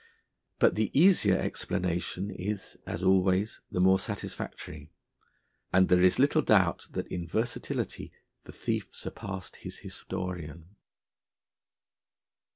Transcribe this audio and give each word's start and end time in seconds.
But 0.57 0.73
the 0.73 0.89
easier 0.99 1.37
explanation 1.37 2.31
is, 2.31 2.75
as 2.87 3.03
always, 3.03 3.61
the 3.69 3.79
more 3.79 3.99
satisfactory; 3.99 4.89
and 5.71 5.89
there 5.89 6.01
is 6.01 6.17
little 6.17 6.41
doubt 6.41 6.87
that 6.93 7.05
in 7.09 7.27
versatility 7.27 8.11
the 8.45 8.51
thief 8.51 8.87
surpassed 8.89 9.57
his 9.57 9.77
historian. 9.85 10.75